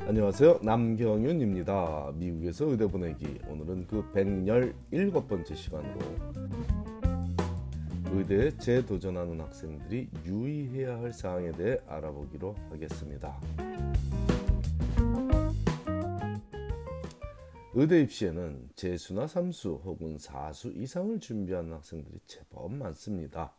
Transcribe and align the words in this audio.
안녕하세요. 0.00 0.60
남경윤입니다. 0.62 2.12
미국에서 2.14 2.66
의대 2.66 2.86
보내기. 2.86 3.38
오늘은 3.48 3.86
그 3.86 4.10
117번째 4.12 5.54
시간으로 5.54 5.98
의대에 8.10 8.56
재도전하는 8.56 9.40
학생들이 9.40 10.08
유의해야 10.24 10.98
할 10.98 11.12
사항에 11.12 11.52
대해 11.52 11.78
알아보기로 11.86 12.54
하겠습니다. 12.70 13.38
의대 17.74 18.00
입시에는 18.00 18.70
재수나 18.74 19.26
삼수 19.26 19.80
혹은 19.84 20.18
사수 20.18 20.72
이상을 20.74 21.20
준비하는 21.20 21.74
학생들이 21.74 22.18
제법 22.26 22.72
많습니다. 22.72 23.52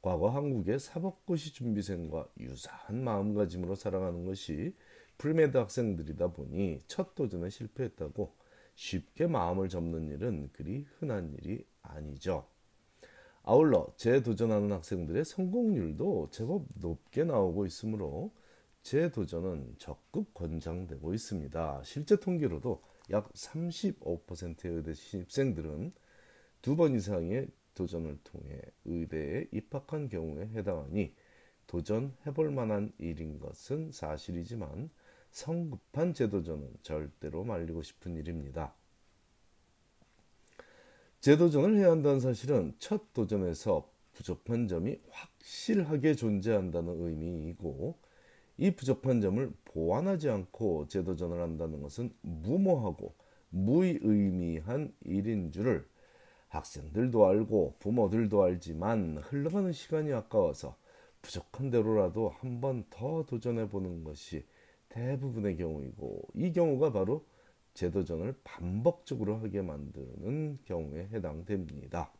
과거 0.00 0.30
한국의 0.30 0.80
사법고시 0.80 1.52
준비생과 1.54 2.26
유사한 2.40 3.04
마음가짐으로 3.04 3.74
살아가는 3.74 4.24
것이 4.24 4.74
pre-med 5.18 5.56
학생들이다 5.56 6.32
보니 6.32 6.80
첫 6.86 7.14
도전에 7.14 7.50
실패했다고 7.50 8.34
쉽게 8.74 9.26
마음을 9.26 9.68
접는 9.68 10.08
일은 10.08 10.50
그리 10.52 10.86
흔한 10.98 11.32
일이 11.34 11.64
아니죠. 11.82 12.46
아울러 13.44 13.92
재도전하는 13.96 14.70
학생들의 14.72 15.24
성공률도 15.24 16.28
제법 16.30 16.66
높게 16.74 17.24
나오고 17.24 17.66
있으므로 17.66 18.32
재도전은 18.82 19.76
적극 19.78 20.32
권장되고 20.34 21.12
있습니다. 21.14 21.82
실제 21.84 22.16
통계로도 22.16 22.82
약 23.10 23.32
35%의 23.32 24.76
의대 24.76 24.94
신입생들은 24.94 25.92
두 26.62 26.76
번 26.76 26.94
이상의 26.94 27.48
도전을 27.74 28.18
통해 28.22 28.60
의대에 28.84 29.48
입학한 29.52 30.08
경우에 30.08 30.48
해당하니 30.54 31.14
도전해볼 31.66 32.50
만한 32.50 32.92
일인 32.98 33.38
것은 33.38 33.90
사실이지만 33.92 34.90
성급한 35.32 36.14
재도전은 36.14 36.70
절대로 36.82 37.44
말리고 37.44 37.82
싶은 37.82 38.16
일입니다. 38.16 38.74
재도전을 41.20 41.78
해야 41.78 41.90
한다는 41.90 42.20
사실은 42.20 42.74
첫 42.78 43.12
도전에서 43.12 43.90
부족한 44.12 44.68
점이 44.68 44.98
확실하게 45.10 46.14
존재한다는 46.14 47.00
의미이고 47.00 47.96
이 48.58 48.70
부족한 48.72 49.20
점을 49.20 49.52
보완하지 49.64 50.28
않고 50.28 50.88
재도전을 50.88 51.40
한다는 51.40 51.80
것은 51.80 52.12
무모하고 52.20 53.14
무의미한 53.50 54.94
일인 55.04 55.50
줄을 55.52 55.86
학생들도 56.48 57.26
알고 57.26 57.76
부모들도 57.78 58.42
알지만 58.42 59.18
흘러가는 59.18 59.72
시간이 59.72 60.12
아까워서 60.12 60.76
부족한 61.22 61.70
대로라도 61.70 62.28
한 62.30 62.60
번 62.60 62.84
더 62.90 63.24
도전해 63.24 63.68
보는 63.68 64.04
것이 64.04 64.44
대부분의 64.92 65.56
경우이고 65.56 66.28
이 66.34 66.52
경우가 66.52 66.92
바로 66.92 67.26
재도전을 67.74 68.34
반복적으로 68.44 69.36
하게 69.38 69.62
만드는 69.62 70.58
경우에 70.66 71.08
해당됩니다. 71.12 72.12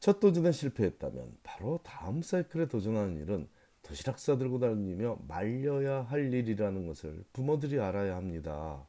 첫 0.00 0.18
도전에 0.20 0.52
실패했다면 0.52 1.38
바로 1.42 1.80
다음 1.84 2.22
사이클에 2.22 2.66
도전하는 2.66 3.16
일은 3.18 3.48
도시락 3.82 4.18
싸들고 4.18 4.58
다니며 4.58 5.18
말려야 5.28 6.02
할 6.02 6.32
일이라는 6.32 6.86
것을 6.86 7.24
부모들이 7.32 7.80
알아야 7.80 8.16
합니다. 8.16 8.86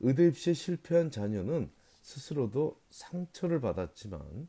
의대 0.00 0.26
입시에 0.26 0.54
실패한 0.54 1.10
자녀는 1.10 1.70
스스로도 2.02 2.80
상처를 2.90 3.60
받았지만 3.60 4.48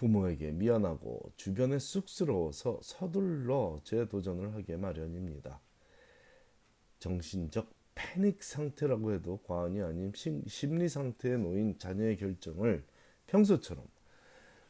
부모에게 0.00 0.52
미안하고 0.52 1.30
주변에 1.36 1.78
쑥스러워서 1.78 2.80
서둘러 2.82 3.80
재도전을 3.84 4.54
하게 4.54 4.78
마련입니다. 4.78 5.60
정신적 7.00 7.70
패닉 7.94 8.42
상태라고 8.42 9.12
해도 9.12 9.40
과언이 9.46 9.82
아닌 9.82 10.10
심리 10.46 10.88
상태에 10.88 11.36
놓인 11.36 11.78
자녀의 11.78 12.16
결정을 12.16 12.82
평소처럼 13.26 13.84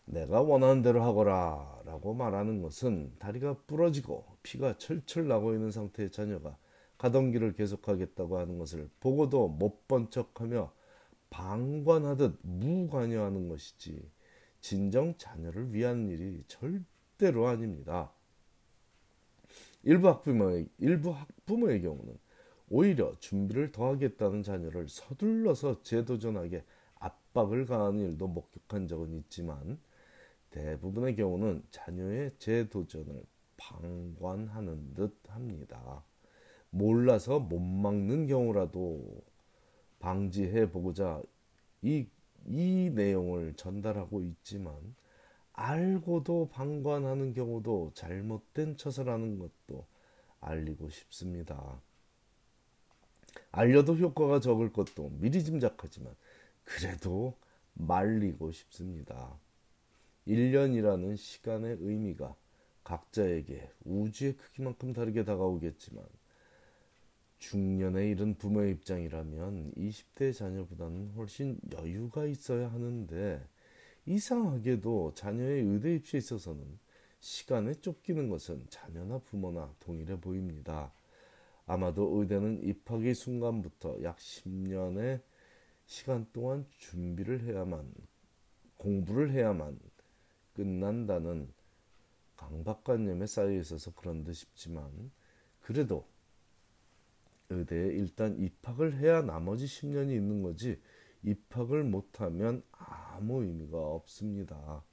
내가 0.05 0.43
원하는 0.43 0.83
대로 0.83 1.05
하거라 1.05 1.81
라고 1.85 2.13
말하는 2.13 2.61
것은 2.61 3.13
다리가 3.21 3.59
부러지고 3.69 4.27
피가 4.43 4.79
철철 4.79 5.29
나고 5.29 5.55
있는 5.55 5.71
상태의 5.71 6.11
자녀가 6.11 6.59
가던 6.99 7.31
길을 7.31 7.53
계속하겠다고 7.53 8.37
하는 8.37 8.59
것을 8.59 8.91
보고도 8.99 9.47
못 9.47 9.87
본 9.87 10.11
척하며 10.11 10.73
방관하듯 11.31 12.41
무관여하는 12.43 13.49
것이지 13.49 14.11
진정 14.61 15.17
자녀를 15.17 15.73
위한 15.73 16.09
일이 16.09 16.45
절대로 16.47 17.47
아닙니다. 17.47 18.13
일부 19.83 20.09
학부모의, 20.09 20.69
일부 20.79 21.11
학부모의 21.11 21.83
경우는 21.83 22.19
오히려 22.69 23.19
준비를 23.19 23.73
더하겠다는 23.73 24.43
자녀를 24.43 24.89
서둘러서 24.89 25.83
재도전하게 25.83 26.65
압박을 26.97 27.67
가하는 27.67 28.01
일도 28.01 28.29
목격한 28.29 28.87
적은 28.87 29.15
있지만 29.15 29.79
대부분의 30.51 31.17
경우는 31.17 31.65
자녀의 31.71 32.33
재도전을 32.39 33.25
방관하는 33.57 34.95
듯 34.95 35.17
합니다. 35.29 36.05
몰라서 36.71 37.41
못 37.41 37.59
막는 37.59 38.27
경우라도 38.27 39.23
방지해 39.99 40.71
보고자 40.71 41.23
이, 41.83 42.07
이 42.47 42.91
내용을 42.95 43.55
전달하고 43.55 44.23
있지만 44.23 44.75
알고도 45.53 46.49
방관하는 46.53 47.35
경우도 47.35 47.93
잘못된 47.95 48.77
처사라는 48.77 49.39
것도 49.39 49.87
알리고 50.41 50.89
싶습니다. 50.91 51.81
알려도 53.53 53.97
효과가 53.97 54.41
적을 54.41 54.73
것도 54.73 55.11
미리 55.21 55.45
짐작하지만 55.45 56.15
그래도 56.65 57.37
말리고 57.75 58.53
싶습니다. 58.53 59.39
1년이라는 60.27 61.17
시간의 61.17 61.77
의미가 61.81 62.35
각자에게 62.85 63.71
우주의 63.85 64.37
크기만큼 64.37 64.93
다르게 64.93 65.25
다가오겠지만 65.25 66.05
중년에 67.41 68.11
이른 68.11 68.35
부모의 68.35 68.73
입장이라면 68.73 69.73
20대 69.73 70.33
자녀보다는 70.33 71.13
훨씬 71.17 71.59
여유가 71.73 72.27
있어야 72.27 72.71
하는데 72.71 73.43
이상하게도 74.07 75.15
자녀의 75.15 75.63
의대 75.63 75.95
입시에 75.97 76.19
있어서는 76.19 76.79
시간에 77.19 77.75
쫓기는 77.75 78.29
것은 78.29 78.67
자녀나 78.69 79.19
부모나 79.19 79.75
동일해 79.81 80.21
보입니다. 80.21 80.93
아마도 81.67 82.19
의대는 82.21 82.63
입학의 82.63 83.15
순간부터 83.15 84.03
약 84.03 84.17
10년의 84.17 85.23
시간 85.87 86.27
동안 86.33 86.67
준비를 86.79 87.43
해야만 87.45 87.93
공부를 88.77 89.33
해야만 89.33 89.79
끝난다는 90.55 91.49
강박관념에 92.37 93.27
쌓여 93.27 93.53
있어서 93.53 93.93
그런 93.95 94.25
듯 94.25 94.35
싶지만 94.35 95.11
그래도 95.61 95.97
의 95.97 96.20
대에 97.67 97.89
일단 97.89 98.39
입학을 98.39 98.99
해야 98.99 99.23
나머지 99.23 99.67
10년이 99.67 100.13
있는 100.13 100.43
거지 100.43 100.81
입학을 101.23 101.85
못하면 101.85 102.63
아무 102.71 103.43
의미가 103.43 103.77
없습니다. 103.77 104.85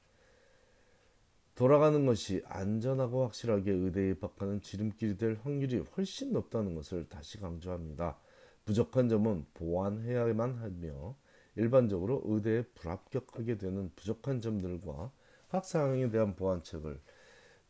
돌아가는 1.56 2.06
것이 2.06 2.44
안전하고 2.46 3.24
확실하게 3.24 3.72
의대에 3.72 4.12
입학하는 4.12 4.62
지름길이 4.62 5.18
될 5.18 5.40
확률이 5.44 5.78
훨씬 5.80 6.32
높다는 6.34 6.76
것을 6.76 7.10
다시 7.10 7.40
강조합니다. 7.40 8.20
부족한 8.66 9.10
점은 9.10 9.46
보완해야만 9.54 10.56
하며 10.56 11.16
일반적으로 11.56 12.22
의대에 12.26 12.64
불합격하게 12.76 13.58
되는 13.58 13.92
부족한 13.96 14.42
점들과 14.42 15.12
각 15.50 15.66
사항에 15.66 16.12
대한 16.12 16.36
보완책을 16.36 17.02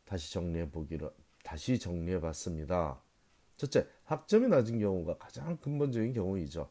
다시 0.04 0.32
정리해 0.32 0.70
보기로 0.70 1.10
다시 1.42 1.78
정리해 1.78 2.20
봤습니다. 2.20 3.00
첫째, 3.58 3.86
학점이 4.04 4.48
낮은 4.48 4.78
경우가 4.78 5.18
가장 5.18 5.58
근본적인 5.58 6.12
경우이죠. 6.14 6.70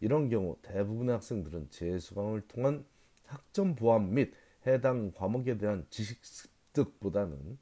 이런 0.00 0.28
경우 0.28 0.56
대부분의 0.62 1.14
학생들은 1.14 1.70
재수강을 1.70 2.42
통한 2.46 2.84
학점 3.24 3.74
보완 3.74 4.14
및 4.14 4.32
해당 4.66 5.10
과목에 5.12 5.58
대한 5.58 5.86
지식 5.90 6.18
습득보다는 6.22 7.58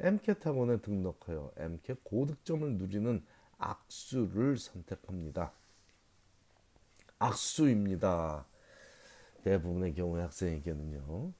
MCAT 0.00 0.40
학원에 0.42 0.78
등록하여 0.78 1.52
MCAT 1.56 2.00
고득점을 2.02 2.76
누리는 2.76 3.22
악수를 3.56 4.58
선택합니다. 4.58 5.52
악수입니다. 7.20 8.46
대부분의 9.44 9.94
경우의 9.94 10.24
학생에게는요. 10.24 11.32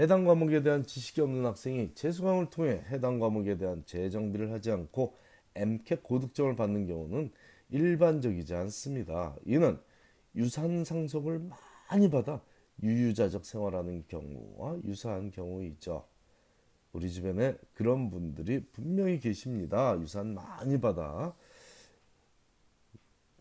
해당 0.00 0.24
과목에 0.24 0.62
대한 0.62 0.84
지식이 0.84 1.20
없는 1.20 1.46
학생이 1.46 1.94
재수강을 1.94 2.50
통해 2.50 2.84
해당 2.90 3.18
과목에 3.18 3.56
대한 3.56 3.84
재정비를 3.86 4.52
하지 4.52 4.72
않고 4.72 5.16
MCAT 5.56 6.02
고득점을 6.02 6.56
받는 6.56 6.86
경우는 6.86 7.30
일반적이지 7.70 8.54
않습니다. 8.54 9.34
이는 9.44 9.78
유산 10.34 10.84
상속을 10.84 11.50
많이 11.88 12.10
받아 12.10 12.40
유유자적 12.82 13.44
생활하는 13.44 14.04
경우와 14.06 14.78
유사한 14.84 15.30
경우이죠. 15.30 16.04
우리 16.92 17.10
주변에 17.10 17.56
그런 17.74 18.10
분들이 18.10 18.64
분명히 18.72 19.18
계십니다. 19.18 19.98
유산 20.00 20.34
많이 20.34 20.80
받아 20.80 21.34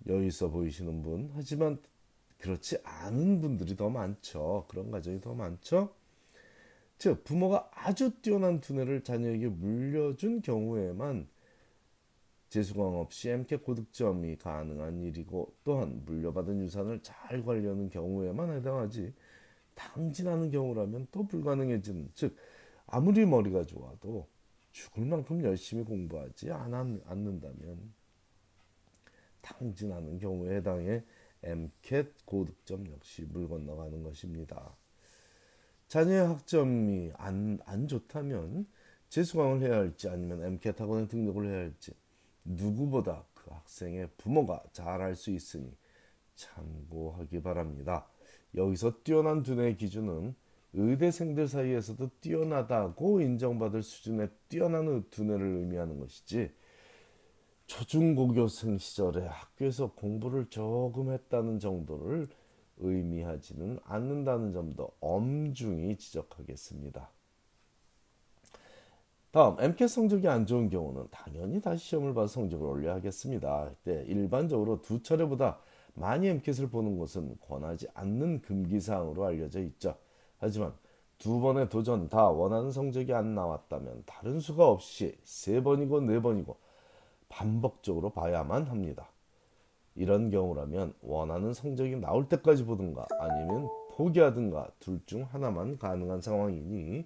여유 0.08 0.26
있어 0.28 0.50
보이시는 0.50 1.02
분. 1.02 1.32
하지만 1.36 1.80
그렇지 2.38 2.78
않은 2.84 3.42
분들이 3.42 3.76
더 3.76 3.90
많죠. 3.90 4.66
그런 4.68 4.92
가정이 4.92 5.22
더 5.22 5.34
많죠. 5.34 5.94
즉 6.98 7.24
부모가 7.24 7.70
아주 7.74 8.12
뛰어난 8.22 8.62
두뇌를 8.62 9.04
자녀에게 9.04 9.48
물려준 9.48 10.42
경우에만 10.42 11.28
재수강 12.50 13.00
없이 13.00 13.30
MCAT 13.30 13.64
고득점이 13.64 14.38
가능한 14.38 15.02
일이고 15.02 15.54
또한 15.64 16.04
물려받은 16.06 16.62
유산을 16.62 17.02
잘 17.02 17.44
관리하는 17.44 17.90
경우에만 17.90 18.58
해당하지 18.58 19.14
당진하는 19.74 20.52
경우라면 20.52 21.08
또 21.12 21.28
불가능해지는 21.28 22.12
즉 22.14 22.36
아무리 22.88 23.26
머리가 23.26 23.66
좋아도 23.66 24.28
죽을 24.72 25.06
만큼 25.06 25.44
열심히 25.44 25.84
공부하지 25.84 26.52
않는다면 26.52 27.94
당진하는 29.42 30.18
경우에 30.18 30.58
해당해 30.58 31.04
MCAT 31.44 32.12
고득점 32.26 32.92
역시 32.92 33.24
물 33.24 33.48
건너가는 33.48 34.04
것입니다. 34.04 34.76
자녀의 35.88 36.28
학점이 36.28 37.12
안, 37.16 37.60
안 37.66 37.88
좋다면 37.88 38.68
재수강을 39.10 39.62
해야 39.62 39.78
할지 39.78 40.10
아니면 40.10 40.44
MCAT 40.44 40.82
학원에 40.82 41.08
등록을 41.08 41.48
해야 41.48 41.58
할지 41.58 41.94
누구보다 42.46 43.26
그 43.34 43.52
학생의 43.52 44.10
부모가 44.18 44.64
잘 44.72 45.02
알 45.02 45.16
수 45.16 45.32
있으니 45.32 45.76
참고하기 46.36 47.42
바랍니다. 47.42 48.08
여기서 48.56 49.02
뛰어난 49.04 49.44
두뇌의 49.44 49.78
기준은 49.78 50.36
의대생들 50.74 51.48
사이에서도 51.48 52.10
뛰어나다고 52.22 53.22
인정받을 53.22 53.82
수준의 53.82 54.30
뛰어난 54.50 55.04
두뇌를 55.10 55.46
의미하는 55.46 56.00
것이지 56.00 56.52
초중고교생 57.68 58.78
시절에 58.78 59.26
학교에서 59.26 59.94
공부를 59.94 60.48
조금 60.50 61.12
했다는 61.12 61.60
정도를 61.60 62.28
의미하지는 62.78 63.80
않는다는 63.86 64.52
점도 64.52 64.92
엄중히 65.00 65.98
지적하겠습니다. 65.98 67.10
다음 69.36 69.58
MCAT 69.60 69.90
성적이 69.94 70.30
안 70.30 70.46
좋은 70.46 70.70
경우는 70.70 71.08
당연히 71.12 71.60
다시 71.60 71.88
시험을 71.88 72.14
봐서 72.14 72.28
성적을 72.28 72.66
올려야 72.66 72.96
하겠습니다. 72.96 73.70
네, 73.84 74.06
일반적으로 74.08 74.82
두 74.82 75.04
차례보다 75.04 75.60
많이 75.94 76.30
MCAT을 76.30 76.70
보는 76.70 76.98
것은 76.98 77.36
권하지 77.42 77.90
않는 77.96 78.44
금기사항으로 78.44 79.26
알려져 79.26 79.60
있죠. 79.60 79.98
하지만 80.38 80.72
두 81.18 81.42
번의 81.42 81.68
도전 81.68 82.08
다 82.08 82.30
원하는 82.30 82.72
성적이 82.72 83.14
안 83.14 83.36
나왔다면 83.36 84.04
다른 84.06 84.40
수가 84.40 84.70
없이 84.70 85.18
세 85.26 85.62
번이고 85.62 86.00
네 86.00 86.22
번이고 86.22 86.56
반복적으로 87.28 88.12
봐야만 88.12 88.68
합니다. 88.68 89.10
이런 89.96 90.30
경우라면 90.30 90.94
원하는 91.02 91.54
성적이 91.54 91.98
나올 91.98 92.30
때까지 92.30 92.64
보든가 92.64 93.06
아니면 93.20 93.68
포기하든가 93.96 94.70
둘 94.80 95.06
중 95.06 95.28
하나만 95.30 95.78
가능한 95.78 96.22
상황이니 96.22 97.06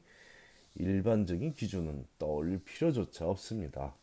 일반적인 0.79 1.53
기준은 1.53 2.07
떠올릴 2.17 2.63
필요조차 2.63 3.27
없습니다. 3.27 3.95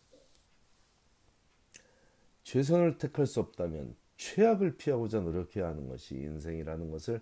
최선을 2.45 2.99
택할 2.99 3.27
수 3.27 3.41
없다면 3.41 3.97
최악을 4.17 4.77
피하고자 4.77 5.21
노력해야 5.21 5.69
하는 5.69 5.89
것이 5.89 6.15
인생이라는 6.15 6.91
것을 6.91 7.21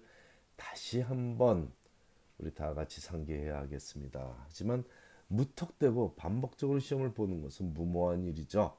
다시 0.57 1.01
한번 1.01 1.73
우리 2.39 2.53
다 2.53 2.75
같이 2.75 3.01
상기해야 3.01 3.59
하겠습니다. 3.61 4.37
하지만 4.45 4.85
무턱대고 5.29 6.15
반복적으로 6.17 6.79
시험을 6.79 7.15
보는 7.15 7.41
것은 7.43 7.73
무모한 7.73 8.25
일이죠. 8.25 8.77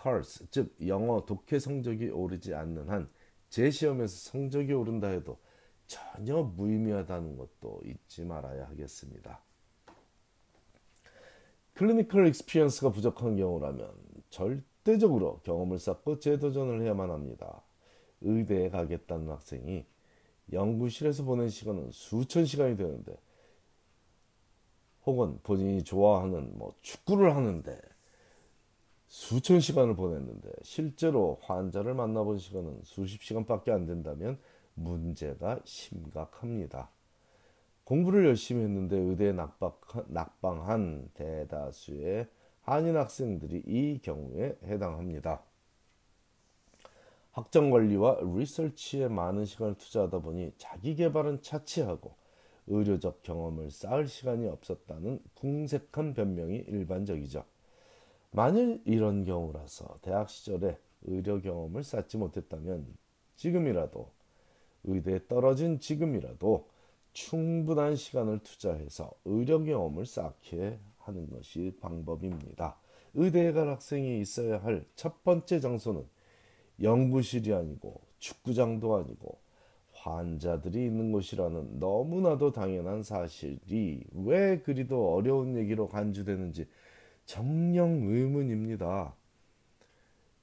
curse, 0.00 0.46
즉 0.50 0.74
영어 0.86 1.24
독해 1.26 1.58
성적이 1.58 2.08
오르지 2.08 2.54
않는 2.54 2.88
한 2.88 3.08
재시험에서 3.50 4.30
성적이 4.30 4.72
오른다 4.72 5.08
해도 5.08 5.38
전혀 5.86 6.42
무의미하다는 6.42 7.36
것도 7.36 7.82
잊지 7.84 8.24
말아야 8.24 8.68
하겠습니다. 8.68 9.42
clinical 11.74 12.28
experience가 12.28 12.90
부족한 12.90 13.36
경우라면 13.36 13.90
절대적으로 14.30 15.40
경험을 15.42 15.78
쌓고 15.78 16.20
재도전을 16.20 16.82
해야만 16.82 17.10
합니다. 17.10 17.62
의대에 18.20 18.70
가겠다는 18.70 19.28
학생이 19.30 19.84
연구실에서 20.52 21.24
보낸 21.24 21.48
시간은 21.48 21.90
수천 21.90 22.44
시간이 22.44 22.76
되는데 22.76 23.16
혹은 25.06 25.38
본인이 25.42 25.82
좋아하는 25.82 26.56
뭐 26.56 26.74
축구를 26.80 27.34
하는데 27.34 27.78
수천 29.08 29.60
시간을 29.60 29.94
보냈는데 29.96 30.50
실제로 30.62 31.38
환자를 31.42 31.94
만나본 31.94 32.38
시간은 32.38 32.80
수십 32.84 33.22
시간밖에 33.22 33.70
안 33.70 33.86
된다면 33.86 34.38
문제가 34.74 35.60
심각합니다. 35.64 36.90
공부를 37.84 38.24
열심히 38.26 38.62
했는데 38.64 38.96
의대에 38.96 39.32
낙박, 39.32 39.80
낙방한 40.08 41.10
대다수의 41.14 42.28
한인 42.62 42.96
학생들이 42.96 43.62
이 43.66 44.00
경우에 44.02 44.56
해당합니다. 44.64 45.42
학점 47.32 47.70
관리와 47.70 48.20
리서치에 48.22 49.08
많은 49.08 49.44
시간을 49.44 49.74
투자하다 49.74 50.20
보니 50.20 50.52
자기 50.56 50.94
개발은 50.94 51.42
차치하고 51.42 52.14
의료적 52.66 53.22
경험을 53.22 53.70
쌓을 53.70 54.08
시간이 54.08 54.46
없었다는 54.48 55.20
궁색한 55.34 56.14
변명이 56.14 56.56
일반적이죠. 56.68 57.44
만일 58.30 58.80
이런 58.84 59.24
경우라서 59.24 59.98
대학 60.00 60.30
시절에 60.30 60.78
의료 61.02 61.40
경험을 61.42 61.82
쌓지 61.82 62.16
못했다면 62.16 62.86
지금이라도 63.36 64.10
의대에 64.84 65.26
떨어진 65.28 65.78
지금이라도 65.78 66.68
충분한 67.14 67.96
시간을 67.96 68.40
투자해서 68.40 69.12
의료 69.24 69.62
경험을 69.64 70.04
쌓게 70.06 70.78
하는 70.98 71.30
것이 71.30 71.76
방법입니다. 71.80 72.76
의대에 73.14 73.52
갈 73.52 73.68
학생이 73.68 74.20
있어야 74.20 74.62
할 74.62 74.84
첫 74.96 75.22
번째 75.24 75.60
장소는 75.60 76.04
연구실이 76.82 77.52
아니고 77.54 78.00
축구장도 78.18 78.96
아니고 78.96 79.38
환자들이 79.92 80.84
있는 80.86 81.12
곳이라는 81.12 81.78
너무나도 81.78 82.52
당연한 82.52 83.02
사실이 83.02 84.04
왜 84.12 84.60
그리도 84.60 85.14
어려운 85.14 85.56
얘기로 85.56 85.88
간주되는지 85.88 86.66
정령 87.26 88.02
의문입니다. 88.08 89.14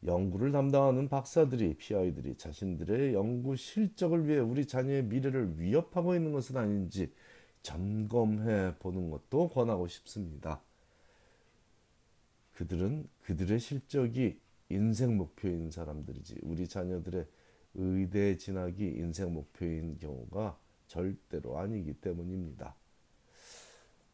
연구를 0.05 0.51
담당하는 0.51 1.08
박사들이 1.10 1.75
PI들이 1.75 2.36
자신들의 2.38 3.13
연구 3.13 3.55
실적을 3.55 4.27
위해 4.27 4.39
우리 4.39 4.65
자녀의 4.65 5.03
미래를 5.03 5.60
위협하고 5.60 6.15
있는 6.15 6.31
것은 6.31 6.58
아닌지 6.58 7.13
점검해 7.62 8.75
보는 8.79 9.12
것도 9.12 9.50
권하고 9.50 9.88
싶습니다. 9.88 10.62
그들은 12.53 13.08
그들의 13.24 13.60
실적이 13.60 14.39
인생 14.70 15.17
목표인 15.17 15.70
사람들이지 15.70 16.39
우리 16.41 16.67
자녀들의 16.67 17.25
의대 17.75 18.38
진학이 18.38 18.84
인생 18.84 19.34
목표인 19.34 19.98
경우가 20.00 20.58
절대로 20.88 21.58
아니기 21.60 21.93
때문입니다. 21.93 22.75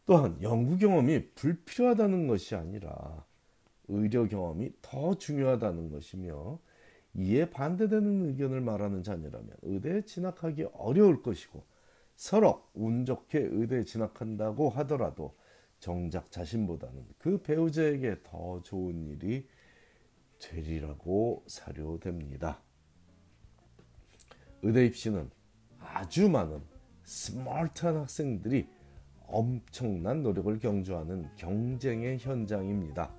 또한 0.06 0.41
연구 0.41 0.77
경험이 0.77 1.32
불필요하다는 1.36 2.27
것이 2.27 2.56
아니라 2.56 3.25
의료 3.88 4.27
경험이 4.27 4.72
더 4.82 5.17
중요하다는 5.17 5.89
것이며 5.89 6.60
이에 7.15 7.50
반대되는 7.50 8.27
의견을 8.29 8.62
말하는 8.62 9.03
자녀라면 9.03 9.50
의대에 9.63 10.03
진학하기 10.03 10.67
어려울 10.74 11.24
것이고 11.24 11.63
서로 12.15 12.63
운 12.74 13.06
좋게 13.06 13.39
의대에 13.39 13.84
진학한다고 13.84 14.70
하더라도 14.70 15.36
정작 15.79 16.32
자신보다는 16.32 17.06
그 17.17 17.41
배우자에게 17.41 18.17
더 18.24 18.62
좋은 18.63 19.08
일이 19.08 19.48
되리라고 20.39 21.44
사료됩니다. 21.48 22.62
의대 24.63 24.86
입시는 24.86 25.29
아주 25.79 26.29
많은 26.29 26.62
스마트한 27.03 27.98
학생들이 27.98 28.67
엄청난 29.27 30.24
노력을 30.24 30.58
경주하는 30.60 31.29
경쟁의 31.36 32.17
현장입니다. 32.20 33.13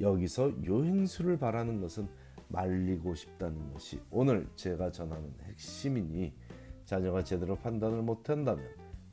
여기서 0.00 0.64
요행수를 0.64 1.38
바라는 1.38 1.80
것은 1.80 2.08
말리고 2.48 3.14
싶다는 3.14 3.72
것이 3.72 4.00
오늘 4.10 4.48
제가 4.56 4.90
전하는 4.90 5.32
핵심이니 5.44 6.34
자녀가 6.84 7.24
제대로 7.24 7.56
판단을 7.56 8.02
못한다면 8.02 8.64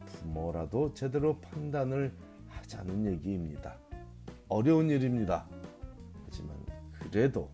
부모라도 0.05 0.93
제대로 0.93 1.39
판단을 1.39 2.13
하자는 2.47 3.05
얘기입니다. 3.05 3.77
어려운 4.47 4.89
일입니다. 4.89 5.47
하지만 6.25 6.57
그래도 6.91 7.51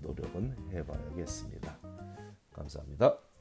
노력은 0.00 0.56
해봐야겠습니다. 0.72 1.78
감사합니다. 2.52 3.31